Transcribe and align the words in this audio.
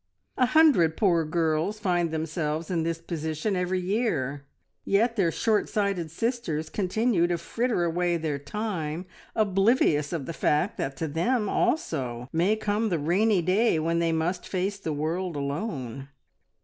A 0.35 0.47
hundred 0.47 0.97
poor 0.97 1.23
girls 1.23 1.77
find 1.79 2.09
themselves 2.09 2.71
in 2.71 2.81
this 2.81 2.97
position 2.97 3.55
every 3.55 3.79
year, 3.79 4.47
yet 4.83 5.15
their 5.15 5.31
short 5.31 5.69
sighted 5.69 6.09
sisters 6.09 6.71
continue 6.71 7.27
to 7.27 7.37
fritter 7.37 7.83
away 7.83 8.17
their 8.17 8.39
time, 8.39 9.05
oblivious 9.35 10.11
of 10.11 10.25
the 10.25 10.33
fact 10.33 10.79
that 10.79 10.97
to 10.97 11.07
them 11.07 11.47
also 11.47 12.27
may 12.33 12.55
come 12.55 12.89
the 12.89 12.97
rainy 12.97 13.43
day 13.43 13.77
when 13.77 13.99
they 13.99 14.11
must 14.11 14.47
face 14.47 14.79
the 14.79 14.91
world 14.91 15.35
alone. 15.35 16.07